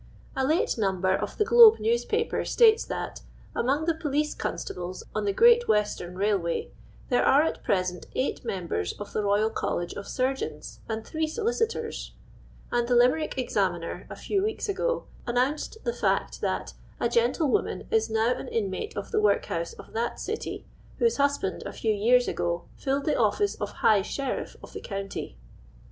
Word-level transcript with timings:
A 0.35 0.43
late 0.43 0.79
number 0.79 1.15
of 1.15 1.37
the 1.37 1.45
Olobe 1.45 1.79
newspaper 1.79 2.43
states 2.43 2.83
that, 2.85 3.21
* 3.39 3.55
among 3.55 3.85
the 3.85 3.93
police 3.93 4.33
constables 4.33 5.03
on 5.13 5.25
the 5.25 5.31
Great 5.31 5.67
Western 5.67 6.17
Kail 6.17 6.39
way, 6.39 6.71
there 7.09 7.23
are 7.23 7.43
at 7.43 7.61
present 7.63 8.07
eight 8.15 8.43
members 8.43 8.93
of 8.93 9.13
the 9.13 9.21
Uoyal 9.21 9.53
College 9.53 9.93
of 9.93 10.07
Surgeons, 10.07 10.79
and 10.89 11.05
three 11.05 11.27
solicitors;'— 11.27 12.13
and 12.71 12.87
the 12.87 12.95
Limerick 12.95 13.37
Examiner, 13.37 14.07
a 14.09 14.15
few 14.15 14.41
weeks 14.43 14.67
ago, 14.67 15.05
announced 15.27 15.77
the 15.83 15.93
fact, 15.93 16.41
that 16.41 16.73
* 16.87 16.99
a 16.99 17.07
gentlewoman 17.07 17.85
is 17.91 18.09
now 18.09 18.33
an 18.33 18.47
inmate 18.47 18.97
of 18.97 19.11
the 19.11 19.21
workhouse 19.21 19.73
of 19.73 19.93
that 19.93 20.19
city, 20.19 20.65
whose 20.97 21.17
husband, 21.17 21.61
a 21.67 21.71
few 21.71 21.93
years 21.93 22.27
ago, 22.27 22.63
filled 22.75 23.05
the 23.05 23.13
office 23.15 23.53
of 23.61 23.69
High 23.85 24.01
Sheriff 24.01 24.55
of 24.63 24.73
the 24.73 24.81
county. 24.81 25.37